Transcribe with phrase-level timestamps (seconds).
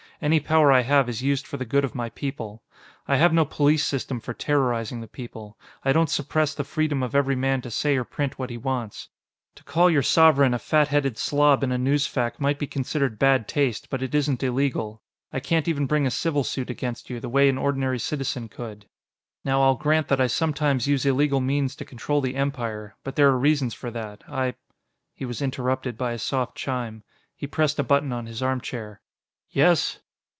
[0.23, 2.61] Any power I have is used for the good of my people.
[3.07, 7.15] I have no police system for terrorizing the people; I don't suppress the freedom of
[7.15, 9.09] every man to say or print what he wants.
[9.55, 13.89] To call your Sovereign a fatheaded slob in a newsfac might be considered bad taste,
[13.89, 15.01] but it isn't illegal.
[15.33, 18.85] I can't even bring a civil suit against you, the way an ordinary citizen could.
[19.43, 22.95] "Now, I'll grant that I sometimes use illegal means to control the Empire.
[23.03, 24.23] But there are reasons for that.
[24.29, 24.53] I"
[25.15, 27.01] He was interrupted by a soft chime.
[27.35, 29.01] He pressed a button on his armchair.
[29.49, 29.97] "Yes?"